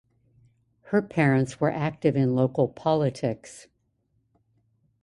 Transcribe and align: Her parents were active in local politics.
Her 0.85 1.03
parents 1.03 1.59
were 1.59 1.69
active 1.69 2.15
in 2.15 2.33
local 2.33 2.67
politics. 2.67 3.67